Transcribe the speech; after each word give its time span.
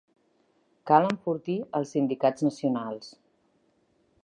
Cal 0.91 1.05
enfortir 1.09 1.57
els 1.81 1.93
sindicats 1.97 2.47
nacionals. 2.49 3.13